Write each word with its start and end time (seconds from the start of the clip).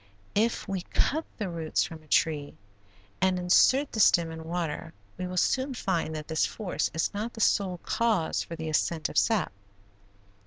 If 0.33 0.67
we 0.67 0.81
cut 0.81 1.25
the 1.37 1.47
roots 1.47 1.83
from 1.83 2.01
a 2.01 2.07
tree 2.07 2.55
and 3.21 3.37
insert 3.37 3.91
the 3.91 3.99
stem 3.99 4.31
in 4.31 4.45
water 4.45 4.95
we 5.15 5.27
will 5.27 5.37
soon 5.37 5.75
find 5.75 6.15
that 6.15 6.27
this 6.27 6.43
force 6.43 6.89
is 6.91 7.13
not 7.13 7.33
the 7.33 7.39
sole 7.41 7.77
cause 7.83 8.41
for 8.41 8.55
the 8.55 8.67
ascent 8.67 9.09
of 9.09 9.17
sap. 9.19 9.51